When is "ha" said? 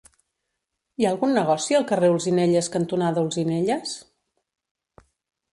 1.05-1.11